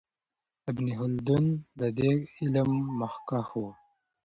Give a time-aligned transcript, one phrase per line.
[0.69, 1.45] ابن خلدون
[1.79, 3.63] د دې علم مخکښ و.